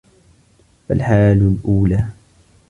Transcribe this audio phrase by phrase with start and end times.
[0.89, 2.07] فَالْحَالُ الْأُولَى